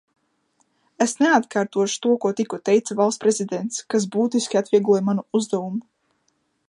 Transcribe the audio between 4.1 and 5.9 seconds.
būtiski atviegloja manu uzdevumu.